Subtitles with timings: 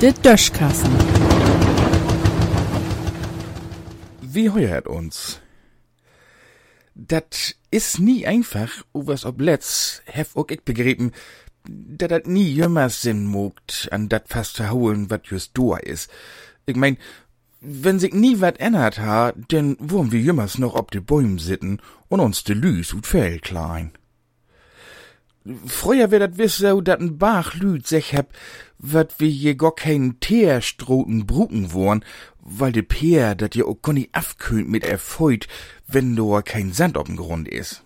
[0.00, 0.90] De Döschkassen.
[4.22, 5.40] Wie heuert uns?
[6.94, 11.12] Dat is nie einfach, was ob letzt, hef ook ik begrieben,
[11.68, 16.08] dat dat nie jemals Sinn mogt, an dat fast holen, wat just do is.
[16.64, 16.96] Ich mein,
[17.60, 21.78] wenn sich nie wat ändert ha, denn wurm wir jemals noch ob de Bäum sitten
[22.08, 23.92] und uns de Lüs ut Fell klein.
[25.66, 28.32] Früher wär dat wiss so, dat n Bach Lüd sech heb,
[28.78, 32.04] wat wir je gar kein Teerstroten bruken worn,
[32.38, 35.46] weil de Peer dat je auch gonni afkühlt mit erfreut,
[35.86, 37.82] wenn do kein Sand ob'n Grund is.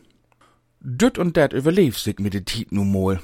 [0.80, 3.20] Düt und dat überlebt sich mit de Tiet nu mol.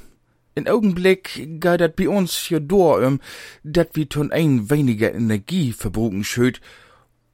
[0.54, 3.20] In Augenblick geht dat bei uns ja door um,
[3.62, 6.60] dat wir tun ein weniger Energie verbruchen schüt,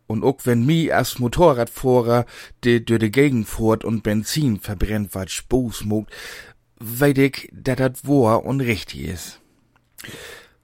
[0.07, 2.27] und ook wenn mi als Motorradfahrer
[2.65, 6.13] de durch de Gegend fährt und Benzin verbrennt, wat Spoß mogt,
[6.79, 9.41] weet ich, dat dat wahr und richtig is.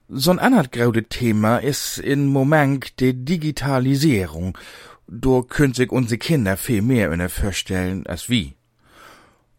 [0.09, 4.57] So'n andert graude Thema is in Moment de Digitalisierung.
[5.07, 8.55] Do könnt sich unsere Kinder viel mehr in vorstellen als wie.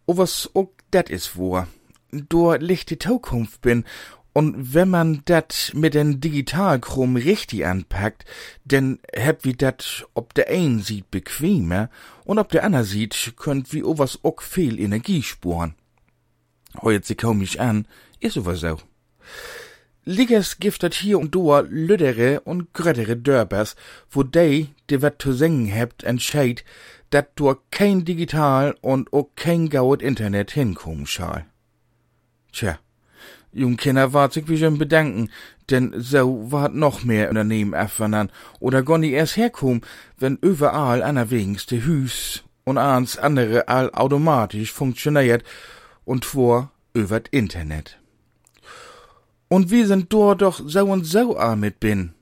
[0.06, 1.66] O was ook dat is wahr.
[2.10, 3.84] Do licht die Zukunft bin
[4.32, 8.24] und wenn man dat mit den Digitalkrumm richtig anpackt,
[8.64, 11.88] denn heb wie dat ob der ein sieht bequemer
[12.24, 15.74] und ob der ander sieht, könnt wie owas ook viel Energie spuren.
[16.82, 17.86] Heuert sie kaum mich an,
[18.20, 18.78] is aber so.
[20.06, 23.74] Liggers giftet hier und da lüdere und grödere Dörbers,
[24.10, 26.62] wo de, die wat zu singen hebt, entscheid,
[27.08, 31.46] dat du kein Digital und auch kein gauet Internet hinkommen schall.
[32.52, 32.78] Tja,
[33.52, 35.30] Jungkinder wart sich wie schon bedanken,
[35.70, 38.30] denn so wart noch mehr Unternehmen erfahren
[38.60, 39.82] oder gonni erst herkommen,
[40.18, 45.44] wenn überall anerwegens de Hüs und ans andere all automatisch funktioniert
[46.04, 47.98] und vor übert Internet.
[49.48, 52.14] Und wir sind dort doch so und so arm mit bin.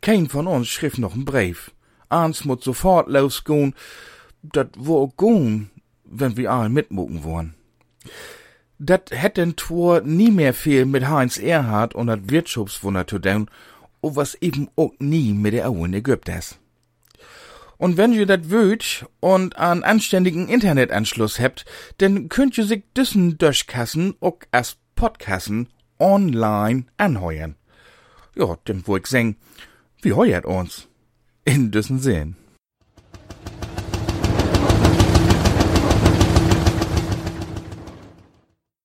[0.00, 1.72] Kein von uns schrift noch n Brief.
[2.08, 3.74] Ans muss sofort losgehen,
[4.42, 5.70] dat wo gehen,
[6.04, 7.54] wenn wir all mitmucken wollen.
[8.78, 13.48] Dat hätten twor nie mehr viel mit Heinz Erhard und dat Wirtschaftswunder zu tun,
[14.02, 16.58] o was eben auch nie mit der Auen Ägypters.
[17.78, 21.64] Und wenn ihr dat wöt und an anständigen Internetanschluss habt,
[21.98, 27.56] dann könnt ihr sich dissen Döschkassen auch als Podkassen online anheuern.
[28.34, 29.36] Ja, denn wo ich seng,
[30.02, 30.88] wie heuert uns?
[31.44, 32.36] In diesen Sinn.